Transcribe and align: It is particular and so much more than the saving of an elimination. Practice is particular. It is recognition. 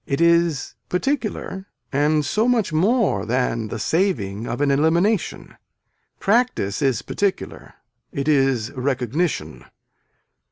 It 0.07 0.19
is 0.19 0.73
particular 0.89 1.67
and 1.91 2.25
so 2.25 2.47
much 2.47 2.73
more 2.73 3.23
than 3.23 3.67
the 3.67 3.77
saving 3.77 4.47
of 4.47 4.59
an 4.59 4.71
elimination. 4.71 5.55
Practice 6.19 6.81
is 6.81 7.03
particular. 7.03 7.75
It 8.11 8.27
is 8.27 8.71
recognition. 8.71 9.63